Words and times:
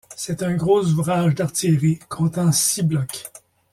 C'est 0.17 0.41
un 0.41 0.55
gros 0.55 0.81
ouvrage 0.83 1.35
d'artillerie, 1.35 1.99
comptant 2.09 2.51
six 2.51 2.81
blocs. 2.81 3.23